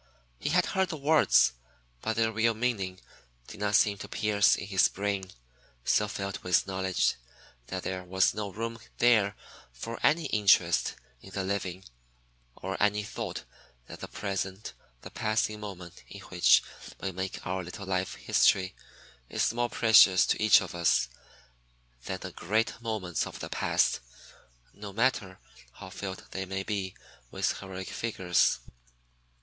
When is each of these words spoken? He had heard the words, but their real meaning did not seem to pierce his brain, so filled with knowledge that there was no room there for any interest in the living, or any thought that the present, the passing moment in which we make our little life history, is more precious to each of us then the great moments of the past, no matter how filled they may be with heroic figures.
He 0.39 0.49
had 0.49 0.65
heard 0.65 0.89
the 0.89 0.97
words, 0.97 1.53
but 2.01 2.15
their 2.15 2.31
real 2.31 2.55
meaning 2.55 2.99
did 3.45 3.59
not 3.59 3.75
seem 3.75 3.99
to 3.99 4.07
pierce 4.07 4.55
his 4.55 4.87
brain, 4.87 5.29
so 5.85 6.07
filled 6.07 6.39
with 6.39 6.65
knowledge 6.65 7.17
that 7.67 7.83
there 7.83 8.03
was 8.03 8.33
no 8.33 8.49
room 8.49 8.79
there 8.97 9.35
for 9.71 9.99
any 10.01 10.25
interest 10.29 10.95
in 11.21 11.29
the 11.29 11.43
living, 11.43 11.85
or 12.55 12.81
any 12.81 13.03
thought 13.03 13.43
that 13.85 13.99
the 13.99 14.07
present, 14.07 14.73
the 15.01 15.11
passing 15.11 15.59
moment 15.59 16.03
in 16.07 16.21
which 16.21 16.63
we 16.99 17.11
make 17.11 17.45
our 17.45 17.61
little 17.63 17.85
life 17.85 18.15
history, 18.15 18.73
is 19.29 19.53
more 19.53 19.69
precious 19.69 20.25
to 20.25 20.41
each 20.41 20.61
of 20.63 20.73
us 20.73 21.09
then 22.05 22.17
the 22.21 22.31
great 22.31 22.81
moments 22.81 23.27
of 23.27 23.39
the 23.39 23.49
past, 23.49 23.99
no 24.73 24.91
matter 24.93 25.37
how 25.73 25.91
filled 25.91 26.25
they 26.31 26.43
may 26.47 26.63
be 26.63 26.95
with 27.29 27.59
heroic 27.59 27.89
figures. 27.91 28.57